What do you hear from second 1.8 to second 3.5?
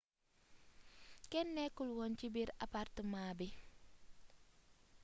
oon ci biir apartamaa bi